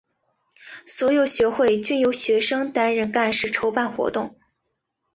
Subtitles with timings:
[0.87, 4.35] 所有学会均由学生担任干事筹办活动。